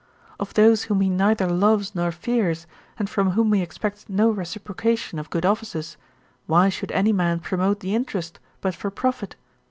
Of 0.39 0.55
those 0.55 0.85
whom 0.89 0.99
he 1.01 1.11
neither 1.11 1.45
loves 1.47 1.93
nor 1.93 2.11
fears, 2.11 2.65
and 2.97 3.07
from 3.07 3.33
whom 3.37 3.53
he 3.53 3.61
expects 3.61 4.09
no 4.09 4.31
reciprocation 4.31 5.19
of 5.19 5.29
good 5.29 5.45
offices, 5.45 5.95
why 6.47 6.69
should 6.69 6.91
any 6.91 7.13
man 7.13 7.37
promote 7.39 7.81
the 7.81 7.93
interest 7.93 8.39
but 8.61 8.73
for 8.73 8.89
profit? 8.89 9.35